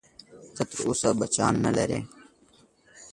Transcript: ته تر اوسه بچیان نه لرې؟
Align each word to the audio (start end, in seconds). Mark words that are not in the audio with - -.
ته 0.53 0.61
تر 0.69 0.79
اوسه 0.87 1.09
بچیان 1.19 1.55
نه 1.65 1.71
لرې؟ 1.77 1.99